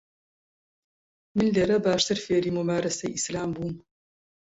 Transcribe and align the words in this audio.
من 1.35 1.47
لێرە 1.55 1.77
باشتر 1.87 2.17
فێری 2.25 2.51
مومارەسەی 2.57 3.13
ئیسلام 3.15 3.49
بووم. 3.55 3.73